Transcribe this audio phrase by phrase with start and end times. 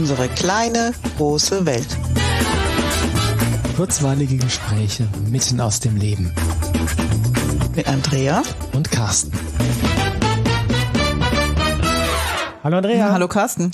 [0.00, 1.86] Unsere kleine, große Welt.
[3.76, 6.32] Kurzweilige Gespräche mitten aus dem Leben.
[7.76, 8.42] Mit Andrea
[8.72, 9.30] und Carsten.
[12.64, 12.96] Hallo Andrea.
[12.96, 13.72] Ja, hallo Carsten.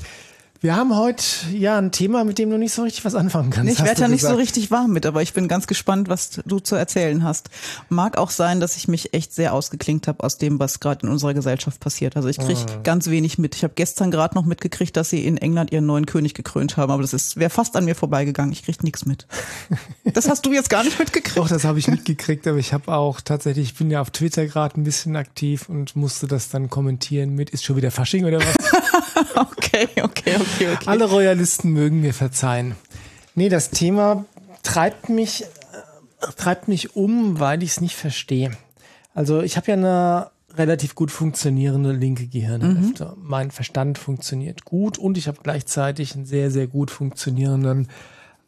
[0.66, 1.22] Wir haben heute
[1.52, 3.72] ja ein Thema, mit dem du nicht so richtig was anfangen kannst.
[3.72, 6.58] Ich werde ja nicht so richtig warm mit, aber ich bin ganz gespannt, was du
[6.58, 7.50] zu erzählen hast.
[7.88, 11.12] Mag auch sein, dass ich mich echt sehr ausgeklinkt habe aus dem, was gerade in
[11.12, 12.16] unserer Gesellschaft passiert.
[12.16, 12.80] Also ich kriege oh.
[12.82, 13.54] ganz wenig mit.
[13.54, 16.90] Ich habe gestern gerade noch mitgekriegt, dass sie in England ihren neuen König gekrönt haben,
[16.90, 18.50] aber das ist wäre fast an mir vorbeigegangen.
[18.50, 19.28] Ich kriege nichts mit.
[20.14, 21.36] Das hast du jetzt gar nicht mitgekriegt.
[21.36, 24.46] Doch, das habe ich mitgekriegt, aber ich habe auch tatsächlich, ich bin ja auf Twitter
[24.46, 28.38] gerade ein bisschen aktiv und musste das dann kommentieren mit, ist schon wieder Fasching oder
[28.38, 28.56] was?
[29.40, 30.86] okay, okay, okay, okay.
[30.86, 32.74] Alle Royalisten mögen mir verzeihen.
[33.34, 34.24] Nee, das Thema
[34.62, 35.46] treibt mich, äh,
[36.36, 38.52] treibt mich um, weil ich es nicht verstehe.
[39.14, 43.14] Also ich habe ja eine relativ gut funktionierende linke Gehirnhälfte.
[43.16, 43.28] Mhm.
[43.28, 47.88] Mein Verstand funktioniert gut und ich habe gleichzeitig einen sehr, sehr gut funktionierenden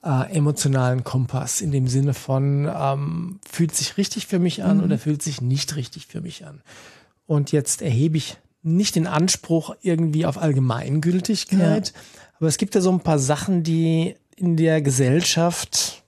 [0.03, 4.85] äh, emotionalen Kompass in dem Sinne von ähm, fühlt sich richtig für mich an mhm.
[4.85, 6.63] oder fühlt sich nicht richtig für mich an.
[7.27, 12.01] Und jetzt erhebe ich nicht den Anspruch irgendwie auf Allgemeingültigkeit, ja.
[12.39, 16.03] aber es gibt ja so ein paar Sachen, die in der Gesellschaft,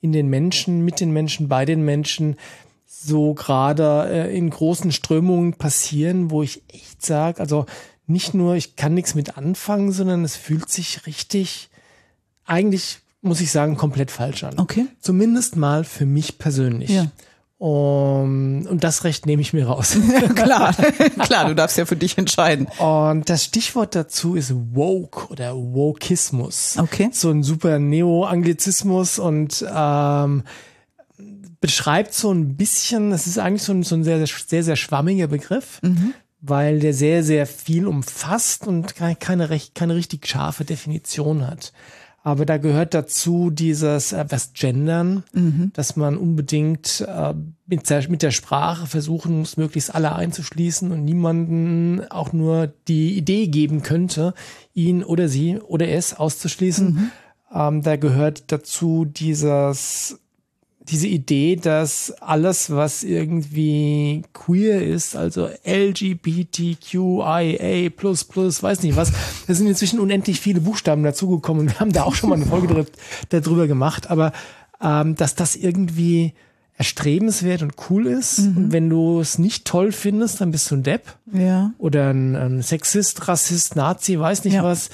[0.00, 2.36] in den Menschen, mit den Menschen, bei den Menschen
[2.86, 7.66] so gerade äh, in großen Strömungen passieren, wo ich echt sage, also
[8.06, 11.70] nicht nur, ich kann nichts mit anfangen, sondern es fühlt sich richtig,
[12.44, 14.58] eigentlich muss ich sagen, komplett falsch an.
[14.58, 14.86] Okay.
[15.00, 16.90] Zumindest mal für mich persönlich.
[16.90, 17.10] Ja.
[17.64, 19.96] Um, und das Recht nehme ich mir raus.
[20.34, 20.74] klar,
[21.20, 22.66] klar, du darfst ja für dich entscheiden.
[22.76, 26.76] Und das Stichwort dazu ist Woke oder Wokismus.
[26.76, 27.08] Okay.
[27.10, 30.42] So ein super Neo-Anglizismus und ähm,
[31.62, 35.28] beschreibt so ein bisschen, das ist eigentlich so ein, so ein sehr, sehr, sehr schwammiger
[35.28, 36.12] Begriff, mhm.
[36.42, 41.72] weil der sehr, sehr viel umfasst und keine, recht, keine richtig scharfe Definition hat.
[42.26, 45.70] Aber da gehört dazu dieses äh, was Gendern, mhm.
[45.74, 47.34] dass man unbedingt äh,
[47.66, 53.18] mit, der, mit der Sprache versuchen muss, möglichst alle einzuschließen und niemanden auch nur die
[53.18, 54.32] Idee geben könnte,
[54.72, 56.94] ihn oder sie oder es auszuschließen.
[56.94, 57.10] Mhm.
[57.54, 60.18] Ähm, da gehört dazu dieses
[60.90, 67.40] diese Idee, dass alles, was irgendwie queer ist, also LGBTQIA
[68.62, 69.12] weiß nicht was,
[69.46, 71.70] da sind inzwischen unendlich viele Buchstaben dazugekommen.
[71.70, 72.86] Wir haben da auch schon mal eine Folge
[73.30, 74.32] darüber gemacht, aber
[74.82, 76.34] ähm, dass das irgendwie
[76.76, 78.40] erstrebenswert und cool ist.
[78.40, 78.56] Mhm.
[78.56, 81.16] Und wenn du es nicht toll findest, dann bist du ein Depp.
[81.32, 81.72] Ja.
[81.78, 84.64] Oder ein, ein Sexist, Rassist, Nazi, weiß nicht ja.
[84.64, 84.90] was.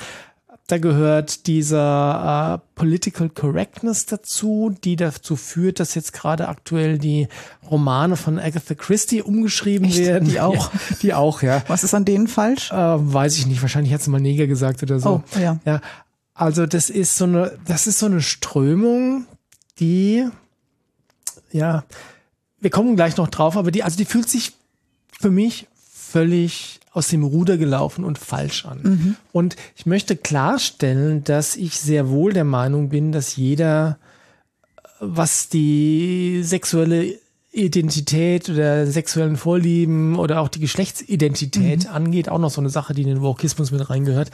[0.70, 7.26] Da gehört dieser äh, Political Correctness dazu, die dazu führt, dass jetzt gerade aktuell die
[7.68, 9.98] Romane von Agatha Christie umgeschrieben Echt?
[9.98, 10.28] werden.
[10.28, 10.72] Die auch.
[10.72, 11.64] Ja, die auch, ja.
[11.66, 12.70] Was ist an denen falsch?
[12.70, 13.62] Äh, weiß ich nicht.
[13.62, 15.24] Wahrscheinlich hat sie mal Neger gesagt oder so.
[15.34, 15.58] Oh, ja.
[15.64, 15.80] ja.
[16.34, 19.26] Also das ist so eine, das ist so eine Strömung,
[19.80, 20.28] die,
[21.50, 21.84] ja,
[22.60, 24.52] wir kommen gleich noch drauf, aber die, also die fühlt sich
[25.20, 28.80] für mich völlig aus dem Ruder gelaufen und falsch an.
[28.82, 29.16] Mhm.
[29.32, 33.98] Und ich möchte klarstellen, dass ich sehr wohl der Meinung bin, dass jeder,
[34.98, 37.18] was die sexuelle
[37.52, 41.90] Identität oder sexuellen Vorlieben oder auch die Geschlechtsidentität mhm.
[41.94, 44.30] angeht, auch noch so eine Sache, die in den Wokismus mit reingehört,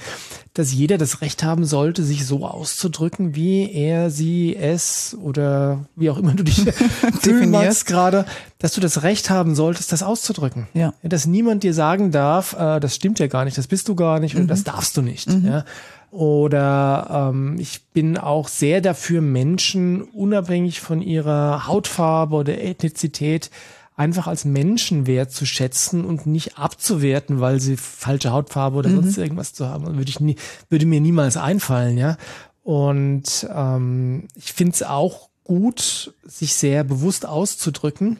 [0.53, 6.10] dass jeder das Recht haben sollte, sich so auszudrücken, wie er, sie, es oder wie
[6.10, 6.62] auch immer du dich
[7.25, 8.27] definierst gerade,
[8.59, 10.69] dass du das Recht haben solltest, das auszudrücken.
[10.75, 10.93] Ja.
[11.03, 14.21] Dass niemand dir sagen darf, äh, das stimmt ja gar nicht, das bist du gar
[14.21, 14.41] nicht mhm.
[14.41, 15.31] oder das darfst du nicht.
[15.31, 15.47] Mhm.
[15.47, 15.65] Ja.
[16.10, 23.50] Oder ähm, ich bin auch sehr dafür, Menschen unabhängig von ihrer Hautfarbe oder Ethnizität
[23.96, 28.96] einfach als Menschen wertzuschätzen und nicht abzuwerten, weil sie falsche Hautfarbe oder mhm.
[28.96, 29.96] sonst irgendwas zu haben.
[29.96, 30.36] Würde ich nie,
[30.68, 32.16] würde mir niemals einfallen, ja.
[32.62, 38.18] Und ähm, ich finde es auch gut, sich sehr bewusst auszudrücken,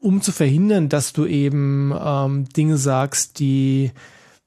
[0.00, 3.90] um zu verhindern, dass du eben ähm, Dinge sagst, die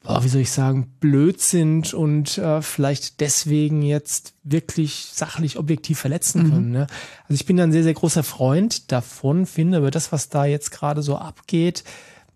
[0.05, 5.99] oh, wie soll ich sagen, blöd sind und äh, vielleicht deswegen jetzt wirklich sachlich objektiv
[5.99, 6.49] verletzen mhm.
[6.49, 6.71] können.
[6.71, 6.87] Ne?
[7.23, 10.45] Also ich bin da ein sehr, sehr großer Freund davon, finde aber das, was da
[10.45, 11.83] jetzt gerade so abgeht,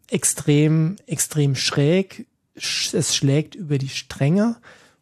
[0.10, 2.28] extrem, extrem schräg.
[2.56, 4.58] Es schlägt über die Stränge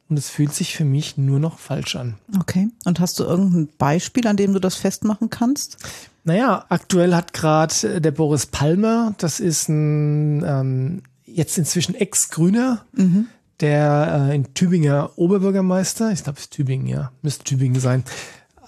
[0.07, 2.15] und es fühlt sich für mich nur noch falsch an.
[2.39, 2.69] Okay.
[2.85, 5.77] Und hast du irgendein Beispiel, an dem du das festmachen kannst?
[6.23, 11.01] Naja, aktuell hat gerade der Boris Palmer, das ist ein ähm,
[11.33, 13.27] jetzt inzwischen Ex-Grüner, mhm.
[13.59, 18.03] der äh, in Tübinger Oberbürgermeister, ich glaube, es ist Tübingen, ja, müsste Tübingen sein.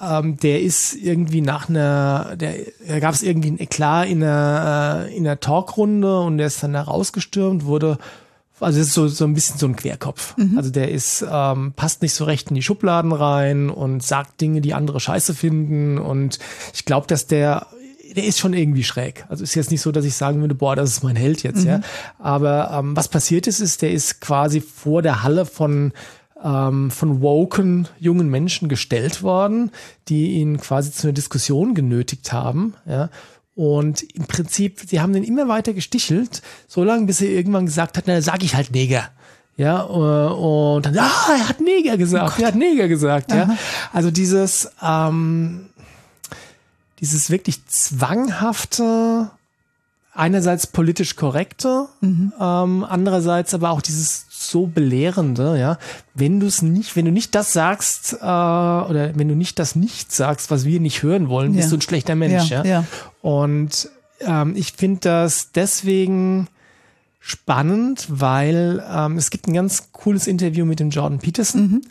[0.02, 2.56] Ähm, der ist irgendwie nach einer, der,
[2.88, 6.64] da gab es irgendwie ein Eklat in einer, äh, in einer Talkrunde und der ist
[6.64, 7.98] dann da rausgestürmt, wurde
[8.60, 10.38] also das ist so, so ein bisschen so ein Querkopf.
[10.38, 10.58] Mhm.
[10.58, 14.62] Also der ist, ähm, passt nicht so recht in die Schubladen rein und sagt Dinge,
[14.62, 15.98] die andere scheiße finden.
[15.98, 16.40] Und
[16.74, 17.68] ich glaube, dass der,
[18.14, 19.26] der ist schon irgendwie schräg.
[19.30, 21.64] Also ist jetzt nicht so, dass ich sagen würde, boah, das ist mein Held jetzt,
[21.64, 21.70] mhm.
[21.70, 21.82] ja.
[22.20, 25.94] Aber ähm, was passiert ist, ist, der ist quasi vor der Halle von
[26.44, 29.72] ähm, von woken jungen Menschen gestellt worden,
[30.10, 33.10] die ihn quasi zu einer Diskussion genötigt haben, ja.
[33.56, 37.98] Und im Prinzip, sie haben den immer weiter gestichelt, so lange, bis er irgendwann gesagt
[37.98, 39.10] hat, na, sag ich halt Neger.
[39.58, 43.44] Ja, äh, und dann, ah, er hat Neger gesagt, oh er hat Neger gesagt, ja.
[43.44, 43.58] Aha.
[43.92, 45.70] Also dieses, ähm,
[47.04, 49.30] dieses wirklich zwanghafte,
[50.14, 52.32] einerseits politisch korrekte, mhm.
[52.40, 55.78] ähm, andererseits aber auch dieses so belehrende, ja.
[56.14, 59.76] Wenn du es nicht, wenn du nicht das sagst, äh, oder wenn du nicht das
[59.76, 61.58] nicht sagst, was wir nicht hören wollen, ja.
[61.58, 62.64] bist du ein schlechter Mensch, ja.
[62.64, 62.72] ja?
[62.72, 62.86] ja.
[63.22, 63.90] Und
[64.22, 66.48] ähm, ich finde das deswegen
[67.20, 71.62] spannend, weil ähm, es gibt ein ganz cooles Interview mit dem Jordan Peterson.
[71.62, 71.82] Mhm.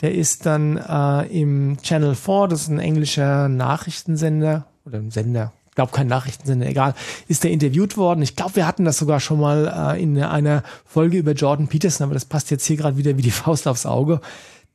[0.00, 5.52] Der ist dann äh, im Channel 4, das ist ein englischer Nachrichtensender oder ein Sender,
[5.74, 6.94] glaube kein Nachrichtensender, egal,
[7.28, 8.22] ist der interviewt worden.
[8.22, 12.04] Ich glaube, wir hatten das sogar schon mal äh, in einer Folge über Jordan Peterson,
[12.04, 14.20] aber das passt jetzt hier gerade wieder wie die Faust aufs Auge.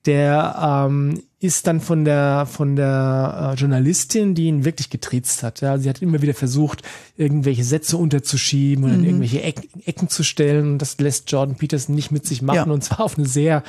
[0.05, 5.61] Der ähm, ist dann von der von der äh, Journalistin, die ihn wirklich getriezt hat.
[5.61, 6.83] Ja, sie hat immer wieder versucht,
[7.17, 8.99] irgendwelche Sätze unterzuschieben oder mhm.
[8.99, 10.73] in irgendwelche Ecken, Ecken zu stellen.
[10.73, 12.73] Und das lässt Jordan Peterson nicht mit sich machen ja.
[12.73, 13.63] und zwar auf eine sehr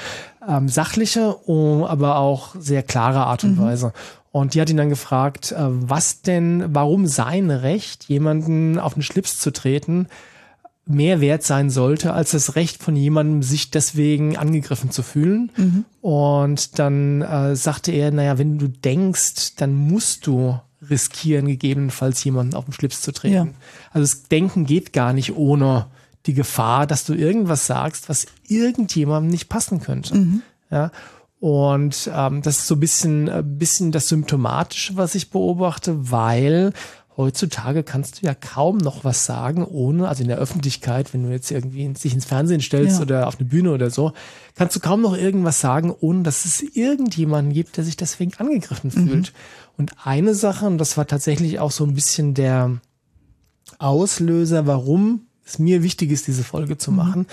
[0.46, 3.62] ähm, sachliche, aber auch sehr klare Art und mhm.
[3.62, 3.92] Weise.
[4.32, 9.02] Und die hat ihn dann gefragt, äh, was denn, warum sein Recht, jemanden auf den
[9.02, 10.08] Schlips zu treten,
[10.84, 15.50] mehr wert sein sollte, als das Recht von jemandem, sich deswegen angegriffen zu fühlen.
[15.56, 15.84] Mhm.
[16.00, 20.58] Und dann äh, sagte er, naja, wenn du denkst, dann musst du
[20.88, 23.34] riskieren, gegebenenfalls jemanden auf den Schlips zu treten.
[23.34, 23.46] Ja.
[23.92, 25.86] Also das Denken geht gar nicht ohne
[26.26, 30.16] die Gefahr, dass du irgendwas sagst, was irgendjemandem nicht passen könnte.
[30.16, 30.42] Mhm.
[30.70, 30.90] Ja.
[31.38, 36.12] Und ähm, das ist so ein bisschen, ein äh, bisschen das Symptomatische, was ich beobachte,
[36.12, 36.72] weil
[37.16, 41.30] heutzutage kannst du ja kaum noch was sagen, ohne, also in der Öffentlichkeit, wenn du
[41.30, 43.02] jetzt irgendwie sich ins Fernsehen stellst ja.
[43.02, 44.12] oder auf eine Bühne oder so,
[44.54, 48.90] kannst du kaum noch irgendwas sagen, ohne dass es irgendjemanden gibt, der sich deswegen angegriffen
[48.94, 49.08] mhm.
[49.08, 49.32] fühlt.
[49.76, 52.78] Und eine Sache, und das war tatsächlich auch so ein bisschen der
[53.78, 56.96] Auslöser, warum es mir wichtig ist, diese Folge zu mhm.
[56.96, 57.26] machen,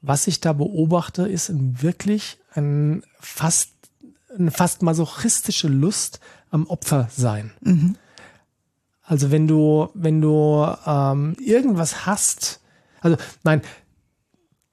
[0.00, 3.70] was ich da beobachte, ist wirklich ein fast,
[4.36, 6.20] eine fast masochistische Lust
[6.50, 7.52] am Opfer sein.
[7.62, 7.96] Mhm.
[9.04, 12.60] Also wenn du, wenn du ähm, irgendwas hast,
[13.00, 13.60] also nein,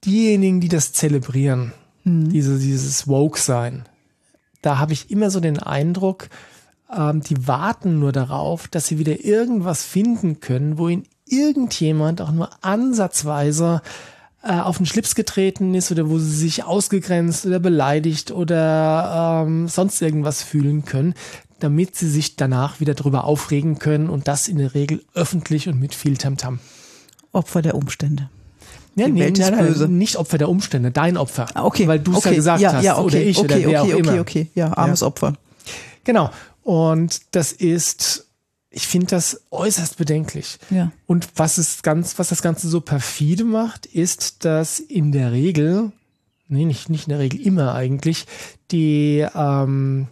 [0.05, 1.73] diejenigen, die das zelebrieren,
[2.03, 2.29] mhm.
[2.29, 3.85] diese, dieses Woke-Sein,
[4.61, 6.29] da habe ich immer so den Eindruck,
[6.95, 12.31] ähm, die warten nur darauf, dass sie wieder irgendwas finden können, wo ihnen irgendjemand auch
[12.31, 13.81] nur ansatzweise
[14.43, 19.67] äh, auf den Schlips getreten ist oder wo sie sich ausgegrenzt oder beleidigt oder ähm,
[19.67, 21.15] sonst irgendwas fühlen können,
[21.63, 25.79] damit sie sich danach wieder darüber aufregen können und das in der Regel öffentlich und
[25.79, 26.59] mit viel Tamtam.
[27.31, 28.29] Opfer der Umstände.
[28.95, 31.47] Ja, nee, Welt nein, nein, nicht Opfer der Umstände, dein Opfer.
[31.53, 31.87] Ah, okay.
[31.87, 32.29] Weil du es okay.
[32.29, 32.83] ja gesagt ja, hast.
[32.83, 34.11] Ja, okay, oder ich okay, oder wer okay, auch immer.
[34.11, 34.47] okay, okay.
[34.55, 35.07] Ja, armes ja.
[35.07, 35.33] Opfer.
[36.03, 36.29] Genau.
[36.63, 38.27] Und das ist
[38.71, 40.57] ich finde das äußerst bedenklich.
[40.69, 40.91] Ja.
[41.05, 45.91] Und was es ganz, was das Ganze so perfide macht, ist, dass in der Regel,
[46.47, 48.25] nee, nicht, nicht in der Regel immer eigentlich,
[48.71, 50.07] die ähm,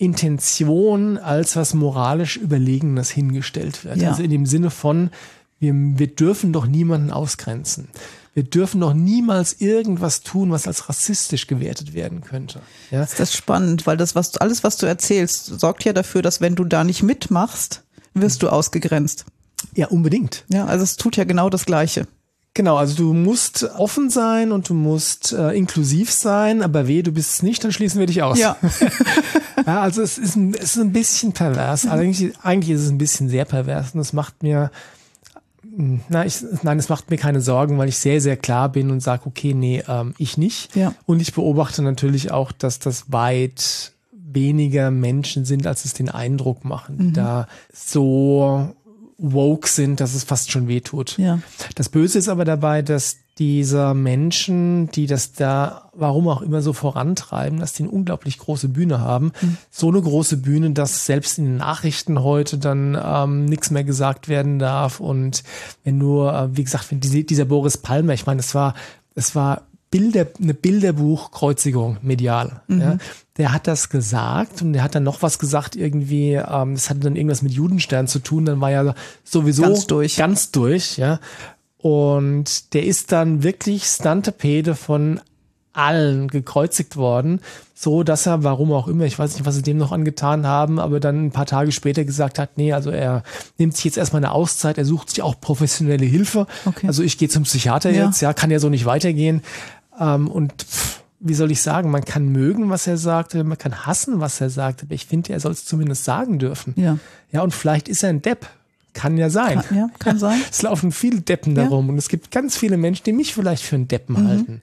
[0.00, 3.98] Intention als was moralisch Überlegenes hingestellt wird.
[3.98, 4.10] Ja.
[4.10, 5.10] Also in dem Sinne von,
[5.58, 7.88] wir, wir dürfen doch niemanden ausgrenzen.
[8.32, 12.60] Wir dürfen doch niemals irgendwas tun, was als rassistisch gewertet werden könnte.
[12.90, 13.00] Ja?
[13.00, 16.54] Das ist spannend, weil das, was alles, was du erzählst, sorgt ja dafür, dass wenn
[16.54, 17.82] du da nicht mitmachst,
[18.14, 19.26] wirst du ausgegrenzt.
[19.74, 20.46] Ja, unbedingt.
[20.48, 22.06] Ja, also es tut ja genau das Gleiche.
[22.52, 27.12] Genau, also du musst offen sein und du musst äh, inklusiv sein, aber weh, du
[27.12, 28.38] bist es nicht, dann schließen wir dich aus.
[28.38, 28.56] Ja.
[29.66, 31.84] ja also es ist, ein, es ist ein bisschen pervers.
[31.84, 31.90] Mhm.
[31.90, 34.72] Eigentlich, eigentlich ist es ein bisschen sehr pervers und das macht mir,
[35.62, 38.90] hm, na, ich, nein, es macht mir keine Sorgen, weil ich sehr, sehr klar bin
[38.90, 40.74] und sage, okay, nee, ähm, ich nicht.
[40.74, 40.92] Ja.
[41.06, 43.92] Und ich beobachte natürlich auch, dass das weit
[44.32, 47.12] weniger Menschen sind, als es den Eindruck machen, die mhm.
[47.14, 48.74] da so
[49.20, 51.18] woke sind, dass es fast schon weh tut.
[51.18, 51.40] Ja.
[51.74, 56.72] Das Böse ist aber dabei, dass diese Menschen, die das da, warum auch immer so
[56.72, 59.32] vorantreiben, dass die eine unglaublich große Bühne haben.
[59.40, 59.56] Mhm.
[59.70, 64.28] So eine große Bühne, dass selbst in den Nachrichten heute dann ähm, nichts mehr gesagt
[64.28, 65.00] werden darf.
[65.00, 65.42] Und
[65.84, 68.74] wenn nur, äh, wie gesagt, wenn diese, dieser Boris Palmer, ich meine, es war,
[69.14, 72.62] es war Bilder, eine Bilderbuchkreuzigung medial.
[72.68, 72.80] Mhm.
[72.80, 72.98] Ja.
[73.38, 77.00] Der hat das gesagt und der hat dann noch was gesagt, irgendwie, ähm, das hatte
[77.00, 78.94] dann irgendwas mit Judenstern zu tun, dann war ja
[79.24, 80.16] sowieso ganz durch.
[80.16, 81.18] Ganz durch, ja.
[81.78, 85.20] Und der ist dann wirklich Stantepede von
[85.72, 87.40] allen gekreuzigt worden,
[87.74, 90.78] so dass er, warum auch immer, ich weiß nicht, was sie dem noch angetan haben,
[90.78, 93.22] aber dann ein paar Tage später gesagt hat, nee, also er
[93.56, 96.46] nimmt sich jetzt erstmal eine Auszeit, er sucht sich auch professionelle Hilfe.
[96.66, 96.86] Okay.
[96.86, 98.06] Also ich gehe zum Psychiater ja.
[98.06, 99.42] jetzt, ja, kann ja so nicht weitergehen.
[100.00, 103.86] Ähm, und pff, wie soll ich sagen, man kann mögen, was er sagte, man kann
[103.86, 106.74] hassen, was er sagte, aber ich finde, er soll es zumindest sagen dürfen.
[106.76, 106.98] Ja.
[107.30, 108.48] Ja, und vielleicht ist er ein Depp.
[108.92, 109.60] Kann ja sein.
[109.60, 110.40] Kann, ja, kann sein.
[110.50, 111.62] Es laufen viele Deppen ja.
[111.62, 114.28] darum und es gibt ganz viele Menschen, die mich vielleicht für einen Deppen mhm.
[114.28, 114.62] halten.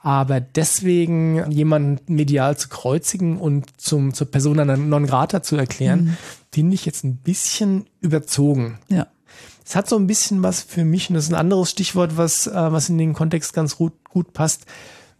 [0.00, 6.16] Aber deswegen jemanden medial zu kreuzigen und zum, zur Persona non grata zu erklären, mhm.
[6.50, 8.78] finde ich jetzt ein bisschen überzogen.
[8.88, 9.06] Ja.
[9.64, 12.46] Es hat so ein bisschen was für mich, und das ist ein anderes Stichwort, was,
[12.46, 14.66] äh, was in den Kontext ganz gut, gut passt.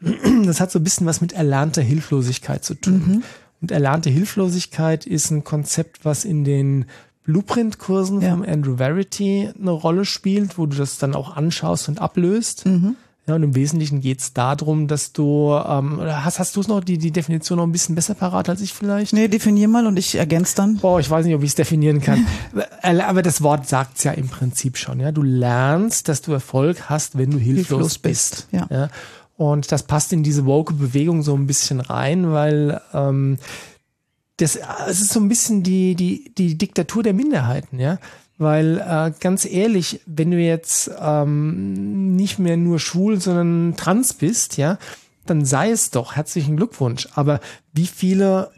[0.45, 3.03] Das hat so ein bisschen was mit erlernter Hilflosigkeit zu tun.
[3.07, 3.23] Mhm.
[3.61, 6.87] Und erlernte Hilflosigkeit ist ein Konzept, was in den
[7.25, 8.31] Blueprint-Kursen ja.
[8.31, 12.65] vom Andrew Verity eine Rolle spielt, wo du das dann auch anschaust und ablöst.
[12.65, 12.97] Mhm.
[13.28, 16.82] Ja, und im Wesentlichen geht es darum, dass du, ähm, hast, hast du es noch,
[16.82, 19.12] die, die Definition noch ein bisschen besser parat als ich vielleicht?
[19.12, 20.78] Nee, definier mal und ich ergänze dann.
[20.78, 22.26] Boah, ich weiß nicht, ob ich es definieren kann.
[22.82, 24.99] Aber das Wort sagt es ja im Prinzip schon.
[24.99, 28.49] Ja, Du lernst, dass du Erfolg hast, wenn du hilflos, hilflos bist.
[28.49, 28.49] bist.
[28.52, 28.66] Ja.
[28.70, 28.88] ja.
[29.37, 33.37] Und das passt in diese Woke-Bewegung so ein bisschen rein, weil ähm,
[34.38, 34.58] das,
[34.88, 37.99] es ist so ein bisschen die, die, die Diktatur der Minderheiten, ja.
[38.38, 44.57] Weil äh, ganz ehrlich, wenn du jetzt ähm, nicht mehr nur schwul, sondern trans bist,
[44.57, 44.78] ja,
[45.26, 46.14] dann sei es doch.
[46.14, 47.09] Herzlichen Glückwunsch.
[47.14, 47.40] Aber
[47.73, 48.50] wie viele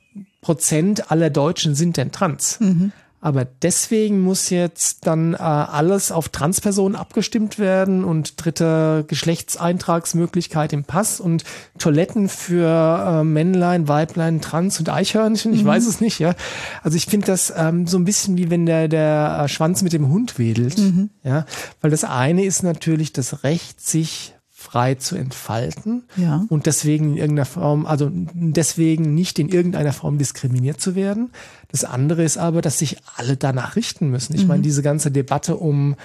[0.42, 2.60] Prozent aller Deutschen sind denn trans?
[2.60, 2.92] Mhm.
[3.22, 10.84] Aber deswegen muss jetzt dann äh, alles auf Transpersonen abgestimmt werden und dritte Geschlechtseintragsmöglichkeit im
[10.84, 11.44] Pass und
[11.78, 15.52] Toiletten für äh, Männlein, Weiblein, Trans und Eichhörnchen.
[15.52, 15.68] Ich mhm.
[15.68, 16.34] weiß es nicht, ja.
[16.82, 19.92] Also ich finde das ähm, so ein bisschen wie wenn der, der äh, Schwanz mit
[19.92, 21.10] dem Hund wedelt, mhm.
[21.22, 21.44] ja.
[21.82, 24.34] Weil das eine ist natürlich das Recht, sich
[24.70, 26.44] frei zu entfalten ja.
[26.48, 31.30] und deswegen in irgendeiner Form, also deswegen nicht in irgendeiner Form diskriminiert zu werden.
[31.72, 34.36] Das andere ist aber, dass sich alle danach richten müssen.
[34.36, 34.48] Ich mhm.
[34.48, 35.96] meine, diese ganze Debatte um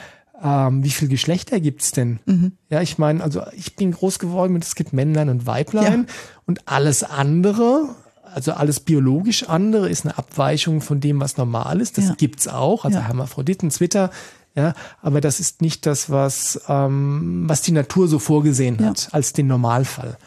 [0.43, 2.19] ähm, wie viel Geschlechter gibt's denn?
[2.25, 2.53] Mhm.
[2.69, 6.13] Ja, ich meine, also ich bin groß geworden mit, es gibt Männlein und Weiblein ja.
[6.47, 7.89] und alles andere,
[8.23, 11.99] also alles biologisch andere ist eine Abweichung von dem, was normal ist.
[11.99, 12.15] Das ja.
[12.15, 12.83] gibt's auch.
[12.83, 13.05] Also ja.
[13.05, 14.09] Hermaphroditen, Twitter,
[14.55, 19.09] ja, aber das ist nicht das, was, ähm, was die Natur so vorgesehen hat, ja.
[19.11, 20.17] als den Normalfall.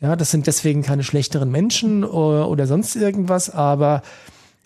[0.00, 4.02] Ja, das sind deswegen keine schlechteren Menschen oder, oder sonst irgendwas, aber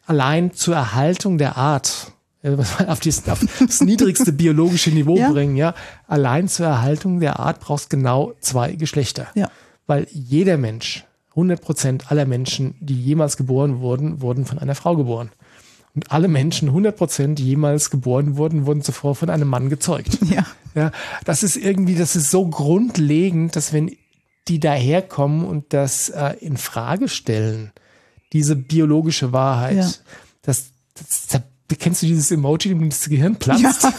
[0.06, 2.12] allein zur Erhaltung der Art,
[2.86, 5.30] auf, die, auf das niedrigste biologische Niveau ja.
[5.30, 5.74] bringen, ja,
[6.08, 9.28] allein zur Erhaltung der Art brauchst genau zwei Geschlechter.
[9.34, 9.50] Ja.
[9.86, 14.96] Weil jeder Mensch, 100 Prozent aller Menschen, die jemals geboren wurden, wurden von einer Frau
[14.96, 15.30] geboren.
[15.94, 20.18] Und alle Menschen, 100 Prozent, die jemals geboren wurden, wurden zuvor von einem Mann gezeugt.
[20.30, 20.46] Ja.
[20.76, 20.92] Ja,
[21.24, 23.96] das ist irgendwie, das ist so grundlegend, dass wenn
[24.46, 27.72] die daherkommen und das äh, in Frage stellen,
[28.32, 29.90] diese biologische Wahrheit, ja.
[30.42, 31.42] das, das, das
[31.78, 33.86] Kennst du dieses Emoji, dem das Gehirn platzt?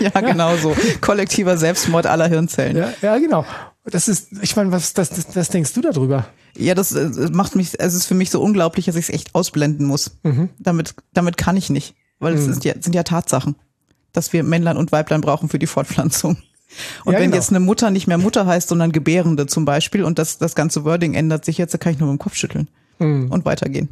[0.00, 0.74] Ja, ja, genau so.
[1.00, 2.76] Kollektiver Selbstmord aller Hirnzellen.
[2.76, 3.44] Ja, ja genau.
[3.84, 6.26] Das ist, ich meine, was, das, das, das denkst du darüber?
[6.56, 9.14] Ja, das, das äh, macht mich, es ist für mich so unglaublich, dass ich es
[9.14, 10.18] echt ausblenden muss.
[10.22, 10.50] Mhm.
[10.58, 11.94] Damit, damit kann ich nicht.
[12.20, 12.52] Weil es mhm.
[12.52, 13.56] sind, ja, sind ja Tatsachen,
[14.12, 16.36] dass wir Männlein und Weiblein brauchen für die Fortpflanzung.
[17.04, 17.36] Und ja, wenn genau.
[17.36, 20.84] jetzt eine Mutter nicht mehr Mutter heißt, sondern Gebärende zum Beispiel und das, das ganze
[20.84, 23.30] Wording ändert sich jetzt, dann kann ich nur mit dem Kopf schütteln mhm.
[23.30, 23.88] und weitergehen.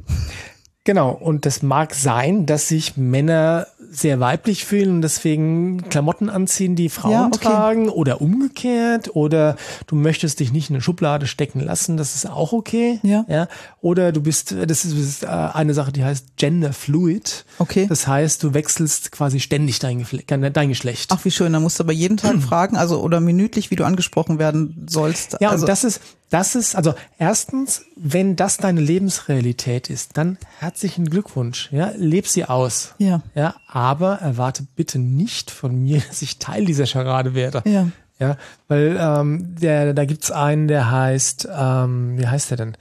[0.85, 6.75] Genau, und das mag sein, dass sich Männer sehr weiblich fühlen und deswegen Klamotten anziehen,
[6.75, 7.39] die Frauen ja, okay.
[7.49, 9.57] tragen oder umgekehrt oder
[9.89, 12.99] du möchtest dich nicht in eine Schublade stecken lassen, das ist auch okay.
[13.03, 13.27] Ja.
[13.29, 13.49] ja.
[13.83, 17.45] Oder du bist, das ist, äh, eine Sache, die heißt Gender Fluid.
[17.59, 17.87] Okay.
[17.87, 21.11] Das heißt, du wechselst quasi ständig dein, dein Geschlecht.
[21.13, 23.85] Ach, wie schön, da musst du aber jeden Tag fragen, also oder minütlich, wie du
[23.85, 25.37] angesprochen werden sollst.
[25.41, 30.39] Ja, also, und das ist, das ist, also erstens, wenn das deine Lebensrealität ist, dann
[30.61, 31.71] herzlichen Glückwunsch.
[31.73, 32.95] Ja, leb sie aus.
[32.99, 33.23] Ja.
[33.35, 37.63] Ja, aber erwarte bitte nicht von mir, dass ich Teil dieser Scharade werde.
[37.67, 37.89] Ja.
[38.21, 38.37] Ja,
[38.69, 42.77] weil ähm, der, da gibt's einen, der heißt, ähm, wie heißt der denn?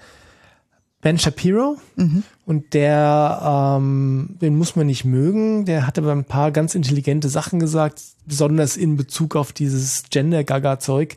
[1.02, 1.78] Ben Shapiro.
[1.96, 2.24] Mhm.
[2.46, 5.64] Und der, ähm, den muss man nicht mögen.
[5.64, 11.16] Der hat aber ein paar ganz intelligente Sachen gesagt, besonders in Bezug auf dieses Gender-Gaga-Zeug.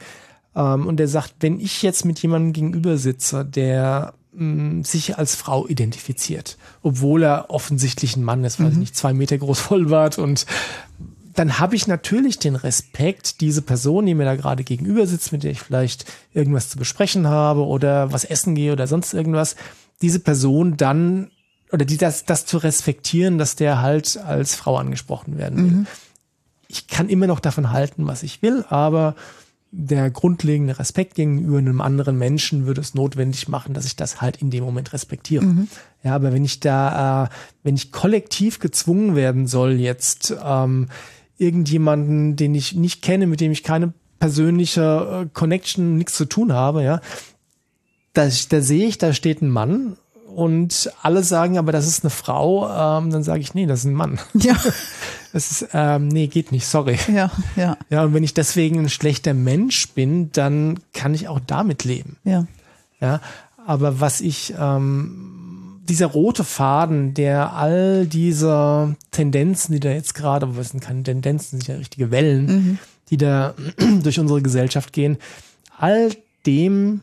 [0.54, 5.18] Ähm, und er sagt, wenn ich jetzt mit jemandem gegenüber sitze, der mh, mm, sich
[5.18, 8.64] als Frau identifiziert, obwohl er offensichtlich ein Mann ist, mhm.
[8.64, 10.46] weiß ich nicht, zwei Meter groß Vollbart und
[11.34, 15.44] dann habe ich natürlich den Respekt, diese Person, die mir da gerade gegenüber sitzt, mit
[15.44, 16.04] der ich vielleicht
[16.34, 19.56] irgendwas zu besprechen habe oder was essen gehe oder sonst irgendwas,
[20.02, 21.30] diese Person dann
[21.72, 25.70] oder die das, das zu respektieren, dass der halt als Frau angesprochen werden will.
[25.70, 25.86] Mhm
[26.72, 29.14] ich kann immer noch davon halten, was ich will, aber
[29.74, 34.36] der grundlegende Respekt gegenüber einem anderen Menschen würde es notwendig machen, dass ich das halt
[34.36, 35.44] in dem Moment respektiere.
[35.44, 35.68] Mhm.
[36.04, 37.28] Ja, aber wenn ich da, äh,
[37.62, 40.88] wenn ich kollektiv gezwungen werden soll, jetzt ähm,
[41.38, 46.52] irgendjemanden, den ich nicht kenne, mit dem ich keine persönliche äh, Connection, nichts zu tun
[46.52, 47.00] habe, ja,
[48.12, 49.96] da, da sehe ich, da steht ein Mann
[50.34, 53.86] und alle sagen aber, das ist eine Frau, ähm, dann sage ich, nee, das ist
[53.86, 54.18] ein Mann.
[54.34, 54.56] Ja.
[55.34, 56.98] Das ist, ähm, nee, geht nicht, sorry.
[57.10, 57.78] Ja, ja.
[57.88, 62.18] Ja, und wenn ich deswegen ein schlechter Mensch bin, dann kann ich auch damit leben.
[62.22, 62.46] Ja.
[63.00, 63.22] Ja,
[63.66, 70.44] aber was ich, ähm, dieser rote Faden, der all diese Tendenzen, die da jetzt gerade,
[70.44, 72.78] aber es sind keine Tendenzen, sind ja richtige Wellen, mhm.
[73.08, 73.54] die da
[74.02, 75.16] durch unsere Gesellschaft gehen,
[75.78, 76.10] all
[76.44, 77.00] dem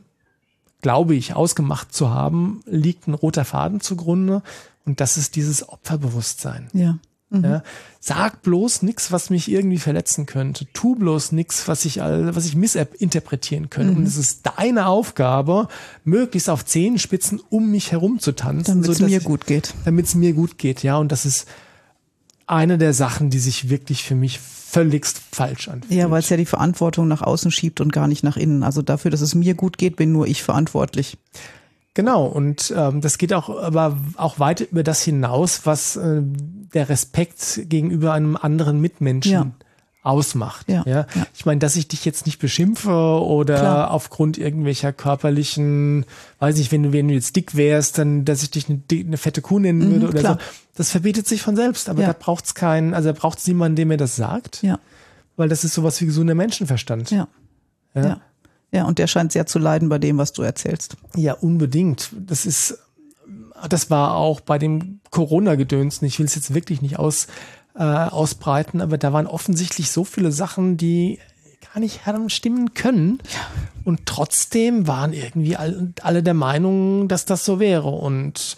[0.82, 4.42] glaube ich, ausgemacht zu haben, liegt ein roter Faden zugrunde.
[4.86, 6.70] Und das ist dieses Opferbewusstsein.
[6.74, 6.98] Ja.
[7.30, 7.44] Mhm.
[7.44, 7.64] ja.
[8.00, 10.66] Sag bloß nichts, was mich irgendwie verletzen könnte.
[10.74, 13.94] Tu bloß nichts, was ich, was ich missinterpretieren könnte.
[13.94, 14.00] Mhm.
[14.00, 15.68] Und es ist deine Aufgabe,
[16.04, 18.82] möglichst auf Zehenspitzen um mich herum zu tanzen.
[18.82, 19.74] Damit es mir gut geht.
[19.86, 20.98] Damit es mir gut geht, ja.
[20.98, 21.48] Und das ist
[22.48, 25.92] eine der Sachen, die sich wirklich für mich völligst falsch anfühlt.
[26.00, 28.64] Ja, weil es ja die Verantwortung nach außen schiebt und gar nicht nach innen.
[28.64, 31.18] Also dafür, dass es mir gut geht, bin nur ich verantwortlich.
[31.96, 36.22] Genau, und ähm, das geht auch aber auch weit über das hinaus, was äh,
[36.74, 39.52] der Respekt gegenüber einem anderen Mitmenschen ja
[40.02, 40.70] ausmacht.
[40.70, 41.08] Ja, ja.
[41.14, 41.28] ja.
[41.36, 43.92] Ich meine, dass ich dich jetzt nicht beschimpfe oder Klar.
[43.92, 46.06] aufgrund irgendwelcher körperlichen,
[46.40, 49.18] weiß nicht, wenn du, wenn du jetzt dick wärst, dann, dass ich dich eine, eine
[49.18, 50.40] fette Kuh nennen mhm, würde oder klar.
[50.40, 50.46] so.
[50.76, 52.08] Das verbietet sich von selbst, aber ja.
[52.08, 54.64] da braucht es keinen, also da braucht es niemanden, der mir das sagt.
[54.64, 54.80] Ja.
[55.36, 57.12] Weil das ist sowas wie gesunder Menschenverstand.
[57.12, 57.28] Ja.
[57.94, 58.22] ja.
[58.72, 58.86] Ja.
[58.86, 60.96] Und der scheint sehr zu leiden bei dem, was du erzählst.
[61.16, 62.12] Ja, unbedingt.
[62.18, 62.78] Das ist,
[63.68, 66.08] das war auch bei dem Corona-Gedönsen.
[66.08, 67.28] Ich will es jetzt wirklich nicht aus,
[67.80, 71.20] äh, ausbreiten, aber da waren offensichtlich so viele Sachen, die
[71.74, 73.20] gar nicht stimmen können.
[73.86, 77.88] Und trotzdem waren irgendwie alle, der Meinung, dass das so wäre.
[77.88, 78.56] Und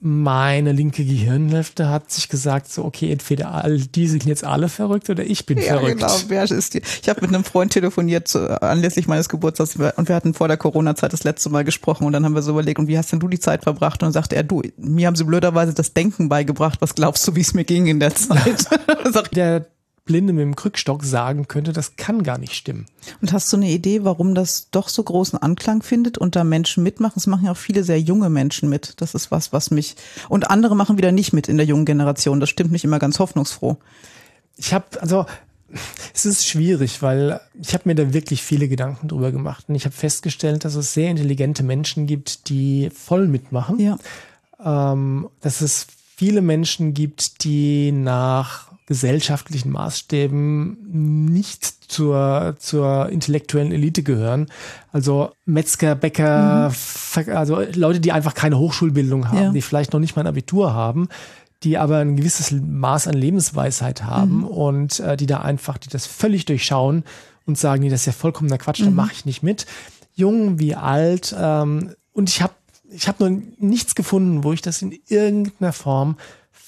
[0.00, 5.10] meine linke Gehirnhälfte hat sich gesagt, so, okay, entweder all, die sind jetzt alle verrückt
[5.10, 6.00] oder ich bin ja, verrückt.
[6.00, 6.82] Genau, wer ist die?
[7.02, 10.56] Ich habe mit einem Freund telefoniert zu, anlässlich meines Geburtstags und wir hatten vor der
[10.56, 13.20] Corona-Zeit das letzte Mal gesprochen und dann haben wir so überlegt, und wie hast denn
[13.20, 14.02] du die Zeit verbracht?
[14.02, 16.80] Und dann sagte er, du, mir haben sie blöderweise das Denken beigebracht.
[16.80, 18.66] Was glaubst du, wie es mir ging in der Zeit?
[19.34, 19.66] der
[20.10, 22.86] Blinde mit dem Krückstock sagen könnte, das kann gar nicht stimmen.
[23.22, 26.82] Und hast du eine Idee, warum das doch so großen Anklang findet und da Menschen
[26.82, 27.14] mitmachen?
[27.16, 29.00] Es machen ja auch viele sehr junge Menschen mit.
[29.00, 29.94] Das ist was, was mich
[30.28, 32.40] und andere machen wieder nicht mit in der jungen Generation.
[32.40, 33.76] Das stimmt mich immer ganz hoffnungsfroh.
[34.56, 35.26] Ich habe also
[36.12, 39.84] es ist schwierig, weil ich habe mir da wirklich viele Gedanken drüber gemacht und ich
[39.84, 43.78] habe festgestellt, dass es sehr intelligente Menschen gibt, die voll mitmachen.
[43.78, 43.96] Ja.
[44.64, 54.02] Ähm, dass es viele Menschen gibt, die nach gesellschaftlichen Maßstäben nicht zur, zur intellektuellen Elite
[54.02, 54.48] gehören.
[54.90, 56.72] Also Metzger, Bäcker,
[57.14, 57.32] mhm.
[57.32, 59.52] also Leute, die einfach keine Hochschulbildung haben, ja.
[59.52, 61.08] die vielleicht noch nicht mal ein Abitur haben,
[61.62, 64.44] die aber ein gewisses Maß an Lebensweisheit haben mhm.
[64.46, 67.04] und äh, die da einfach, die das völlig durchschauen
[67.46, 68.86] und sagen, nee, das ist ja vollkommener Quatsch, mhm.
[68.86, 69.66] da mache ich nicht mit.
[70.16, 71.32] Jung wie alt.
[71.38, 72.54] Ähm, und ich habe
[72.92, 76.16] ich hab noch nichts gefunden, wo ich das in irgendeiner Form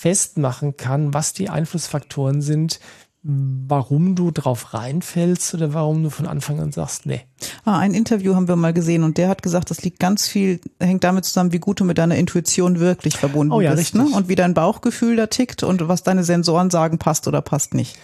[0.03, 2.81] festmachen kann, was die Einflussfaktoren sind,
[3.23, 7.21] warum du drauf reinfällst oder warum du von Anfang an sagst, nee.
[7.65, 10.61] Ah, ein Interview haben wir mal gesehen und der hat gesagt, das liegt ganz viel,
[10.81, 13.95] hängt damit zusammen, wie gut du mit deiner Intuition wirklich verbunden oh ja, bist.
[13.95, 14.09] Ne?
[14.12, 17.97] Und wie dein Bauchgefühl da tickt und was deine Sensoren sagen, passt oder passt nicht.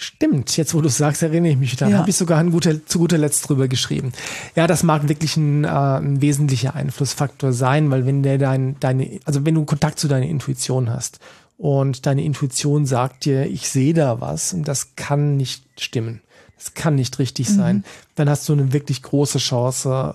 [0.00, 1.74] Stimmt, jetzt wo du sagst, erinnere ich mich.
[1.74, 1.98] Da ja.
[1.98, 4.12] habe ich sogar ein guter, zu guter Letzt drüber geschrieben.
[4.54, 9.18] Ja, das mag wirklich ein, äh, ein wesentlicher Einflussfaktor sein, weil wenn der dein, deine,
[9.24, 11.18] also wenn du Kontakt zu deiner Intuition hast
[11.56, 16.20] und deine Intuition sagt dir, ich sehe da was und das kann nicht stimmen,
[16.56, 17.54] das kann nicht richtig mhm.
[17.54, 17.84] sein,
[18.14, 20.14] dann hast du eine wirklich große Chance,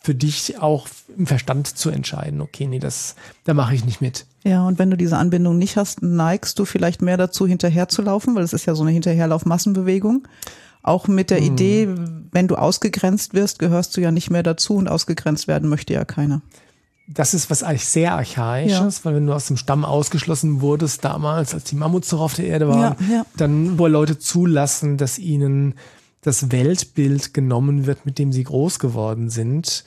[0.00, 4.26] für dich auch im Verstand zu entscheiden, okay, nee, das, da mache ich nicht mit.
[4.44, 8.42] Ja, und wenn du diese Anbindung nicht hast, neigst du vielleicht mehr dazu, hinterherzulaufen, weil
[8.42, 10.26] es ist ja so eine Hinterherlauf-Massenbewegung.
[10.82, 11.46] Auch mit der hm.
[11.46, 11.88] Idee,
[12.32, 16.04] wenn du ausgegrenzt wirst, gehörst du ja nicht mehr dazu und ausgegrenzt werden möchte ja
[16.04, 16.42] keiner.
[17.08, 19.04] Das ist was eigentlich sehr archaisches, ja.
[19.04, 22.46] weil wenn du aus dem Stamm ausgeschlossen wurdest damals, als die Mammuts noch auf der
[22.46, 23.26] Erde waren, ja, ja.
[23.36, 25.74] dann wollen Leute zulassen, dass ihnen
[26.22, 29.84] das Weltbild genommen wird, mit dem sie groß geworden sind,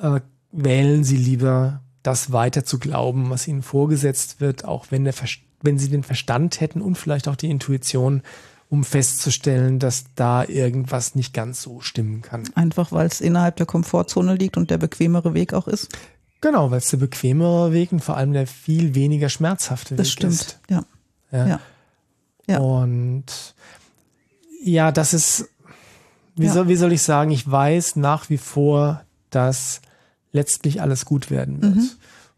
[0.00, 0.20] äh,
[0.52, 5.14] wählen sie lieber das weiter zu glauben, was ihnen vorgesetzt wird, auch wenn, der
[5.62, 8.22] wenn sie den Verstand hätten und vielleicht auch die Intuition,
[8.68, 12.44] um festzustellen, dass da irgendwas nicht ganz so stimmen kann.
[12.54, 15.88] Einfach weil es innerhalb der Komfortzone liegt und der bequemere Weg auch ist?
[16.40, 20.12] Genau, weil es der bequemere Weg und vor allem der viel weniger schmerzhafte das Weg
[20.12, 20.32] stimmt.
[20.32, 20.40] ist.
[20.40, 20.86] Das stimmt,
[21.30, 21.38] ja.
[21.38, 21.46] ja.
[21.46, 21.60] ja.
[22.48, 22.58] Ja.
[22.58, 23.54] Und
[24.64, 25.48] ja, das ist,
[26.36, 26.52] wie, Ja.
[26.52, 29.80] soll, wie soll ich sagen, ich weiß nach wie vor, dass
[30.32, 31.76] letztlich alles gut werden wird.
[31.76, 31.90] Mhm.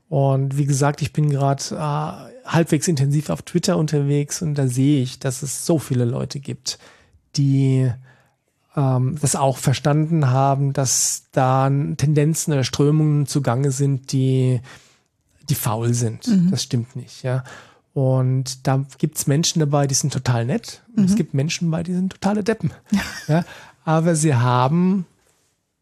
[0.09, 5.03] Und wie gesagt, ich bin gerade äh, halbwegs intensiv auf Twitter unterwegs und da sehe
[5.03, 6.79] ich, dass es so viele Leute gibt,
[7.37, 7.91] die
[8.77, 14.61] ähm, das auch verstanden haben, dass da Tendenzen oder Strömungen zugange sind, die,
[15.49, 16.27] die faul sind.
[16.51, 17.45] Das stimmt nicht, ja.
[17.95, 20.83] Und da gibt's Menschen dabei, die sind total nett.
[20.97, 22.73] Und es gibt Menschen dabei, die sind totale Deppen.
[23.29, 23.45] Ja.
[23.87, 25.07] Aber sie haben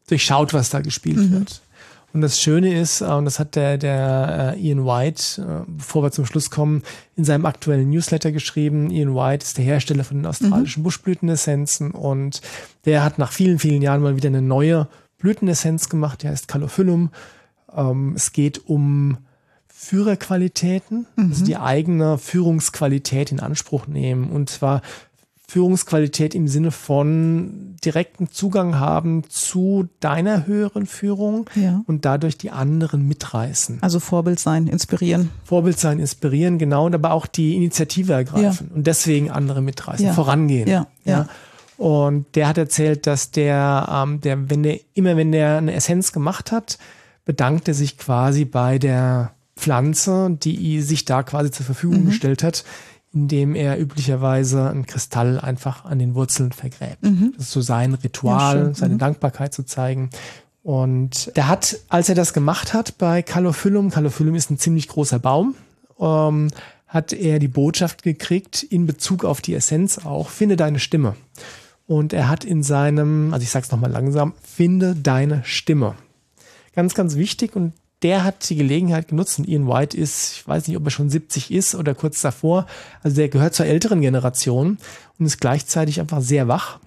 [0.08, 1.62] durchschaut, was da gespielt wird.
[2.12, 6.02] Und das Schöne ist, äh, und das hat der, der äh, Ian White, äh, bevor
[6.02, 6.82] wir zum Schluss kommen,
[7.16, 8.90] in seinem aktuellen Newsletter geschrieben.
[8.90, 12.42] Ian White ist der Hersteller von den australischen Buschblütenessenzen und
[12.84, 17.10] der hat nach vielen, vielen Jahren mal wieder eine neue Blütenessenz gemacht, die heißt Calophyllum.
[17.74, 19.18] Ähm, es geht um
[19.68, 24.30] Führerqualitäten, also die eigene Führungsqualität in Anspruch nehmen.
[24.30, 24.80] Und zwar
[25.52, 31.82] Führungsqualität im Sinne von direkten Zugang haben zu deiner höheren Führung Ja.
[31.86, 33.76] und dadurch die anderen mitreißen.
[33.82, 35.28] Also Vorbild sein, inspirieren.
[35.44, 40.12] Vorbild sein, inspirieren, genau, und aber auch die Initiative ergreifen und deswegen andere mitreißen, Ja.
[40.14, 40.68] vorangehen.
[40.68, 41.28] Ja, ja.
[41.76, 46.12] Und der hat erzählt, dass der, ähm, der, wenn der, immer wenn der eine Essenz
[46.12, 46.78] gemacht hat,
[47.26, 52.06] bedankt er sich quasi bei der Pflanze, die sich da quasi zur Verfügung Mhm.
[52.06, 52.64] gestellt hat,
[53.12, 56.98] indem er üblicherweise einen Kristall einfach an den Wurzeln vergräbt.
[57.36, 58.68] Das ist so sein Ritual, Mhm.
[58.68, 58.98] Ja, seine Mhm.
[58.98, 60.10] Dankbarkeit zu zeigen.
[60.62, 65.18] Und der hat, als er das gemacht hat bei Calophyllum, Calophyllum ist ein ziemlich großer
[65.18, 65.54] Baum,
[66.00, 66.48] ähm,
[66.86, 71.16] hat er die Botschaft gekriegt in Bezug auf die Essenz auch, finde deine Stimme.
[71.86, 75.94] Und er hat in seinem, also ich sag's nochmal langsam, finde deine Stimme.
[76.74, 80.68] Ganz, ganz wichtig und der hat die Gelegenheit genutzt und Ian White ist, ich weiß
[80.68, 82.66] nicht, ob er schon 70 ist oder kurz davor,
[83.02, 84.78] also der gehört zur älteren Generation
[85.18, 86.80] und ist gleichzeitig einfach sehr wach,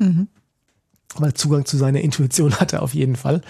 [1.16, 3.42] weil Zugang zu seiner Intuition hat er auf jeden Fall.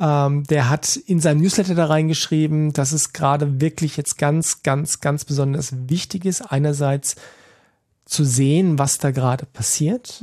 [0.00, 5.00] Ähm, der hat in seinem Newsletter da reingeschrieben, dass es gerade wirklich jetzt ganz, ganz,
[5.00, 7.16] ganz besonders wichtig ist, einerseits
[8.04, 10.20] zu sehen, was da gerade passiert,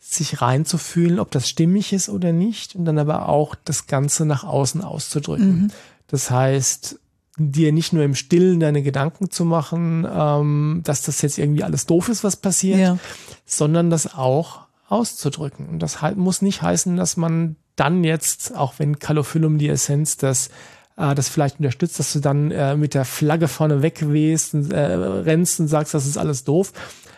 [0.00, 4.44] sich reinzufühlen, ob das stimmig ist oder nicht, und dann aber auch das Ganze nach
[4.44, 5.72] außen auszudrücken.
[6.08, 6.98] Das heißt,
[7.38, 11.86] dir nicht nur im Stillen deine Gedanken zu machen, ähm, dass das jetzt irgendwie alles
[11.86, 12.98] doof ist, was passiert, Ja.
[13.44, 15.68] sondern das auch auszudrücken.
[15.68, 20.16] Und das halt muss nicht heißen, dass man dann jetzt, auch wenn Calophyllum die Essenz
[20.16, 20.48] das
[20.96, 24.80] äh, das vielleicht unterstützt, dass du dann äh, mit der Flagge vorne wegwehst und äh,
[24.80, 26.72] rennst und sagst, das ist alles doof.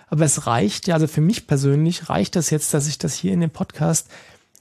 [0.09, 3.33] Aber es reicht ja, also für mich persönlich reicht das jetzt, dass ich das hier
[3.33, 4.09] in dem Podcast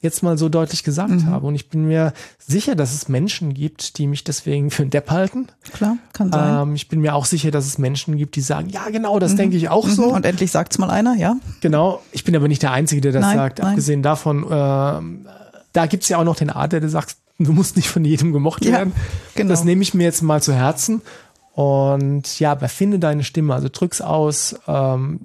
[0.01, 1.47] jetzt mal so deutlich gesagt habe.
[1.47, 5.09] Und ich bin mir sicher, dass es Menschen gibt, die mich deswegen für einen Depp
[5.09, 5.47] halten.
[5.73, 6.67] Klar, kann sein.
[6.69, 9.35] Ähm, ich bin mir auch sicher, dass es Menschen gibt, die sagen, ja genau, das
[9.35, 10.13] denke ich auch so.
[10.13, 11.37] Und endlich sagt's mal einer, ja?
[11.61, 13.59] Genau, ich bin aber nicht der Einzige, der das Nein, sagt.
[13.59, 13.69] nein.
[13.69, 15.27] Abgesehen davon, ähm,
[15.73, 18.65] da gibt's ja auch noch den Art, der sagt, du musst nicht von jedem gemocht
[18.65, 18.93] Ja, werden.
[19.35, 19.49] genau.
[19.49, 21.01] Das nehme ich mir jetzt mal zu Herzen.
[21.53, 25.21] Und ja, aber finde deine Stimme, also drück's aus, ähm,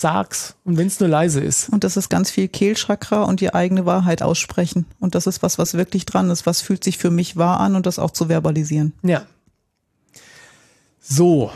[0.00, 0.54] sag's.
[0.64, 1.68] Und wenn's nur leise ist.
[1.68, 4.86] Und das ist ganz viel Kehlchakra und die eigene Wahrheit aussprechen.
[5.00, 6.46] Und das ist was, was wirklich dran ist.
[6.46, 8.92] Was fühlt sich für mich wahr an und das auch zu verbalisieren.
[9.02, 9.22] Ja.
[11.00, 11.50] So,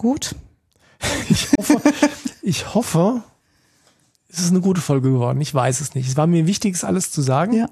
[0.00, 0.34] Gut.
[1.28, 1.82] ich hoffe,
[2.40, 3.22] ich hoffe,
[4.30, 5.42] es ist eine gute Folge geworden.
[5.42, 6.08] Ich weiß es nicht.
[6.08, 7.52] Es war mir wichtig, es alles zu sagen.
[7.52, 7.68] Ja.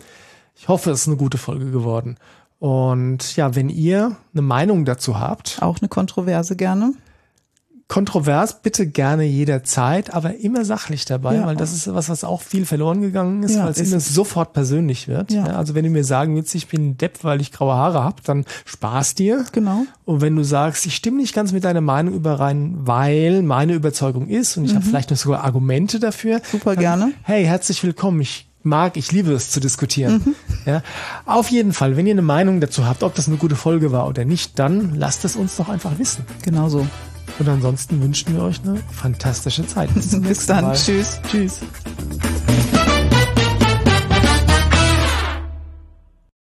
[0.54, 2.18] Ich hoffe, es ist eine gute Folge geworden.
[2.58, 6.92] Und ja, wenn ihr eine Meinung dazu habt, Auch eine Kontroverse gerne.
[7.88, 11.46] Kontrovers bitte gerne jederzeit, aber immer sachlich dabei, Ja.
[11.46, 14.52] weil das ist was, was auch viel verloren gegangen ist, Ja, weil es immer sofort
[14.52, 15.32] persönlich wird.
[15.32, 15.44] Ja.
[15.44, 18.16] Also wenn du mir sagen willst, ich bin ein Depp, weil ich graue Haare habe,
[18.24, 19.46] dann Spaß dir.
[19.52, 19.86] Genau.
[20.04, 24.28] Und wenn du sagst, ich stimme nicht ganz mit deiner Meinung überein, weil meine Überzeugung
[24.28, 26.36] ist und ich habe vielleicht noch sogar Argumente dafür.
[26.38, 26.42] Mhm.
[26.52, 27.12] Super dann, gerne.
[27.22, 28.20] Hey, herzlich willkommen.
[28.20, 30.20] Ich mag, ich liebe es zu diskutieren.
[30.24, 30.34] Mhm.
[30.66, 30.82] Ja,
[31.24, 34.06] auf jeden Fall, wenn ihr eine Meinung dazu habt, ob das eine gute Folge war
[34.06, 36.26] oder nicht, dann lasst es uns doch einfach wissen.
[36.42, 36.86] Genau so.
[37.38, 39.92] Und ansonsten wünschen wir euch eine fantastische Zeit.
[39.94, 40.62] Bis zum nächsten Mal.
[40.62, 40.74] Dann.
[40.74, 41.20] Tschüss.
[41.30, 41.60] Tschüss.